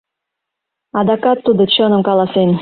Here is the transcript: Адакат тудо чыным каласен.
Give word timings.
Адакат 0.99 1.37
тудо 1.45 1.63
чыным 1.73 2.01
каласен. 2.07 2.49